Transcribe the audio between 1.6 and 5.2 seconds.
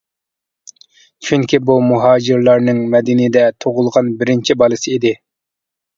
بۇ مۇھاجىرلارنىڭ مەدىنىدە تۇغۇلغان بىرىنچى بالىسى ئىدى.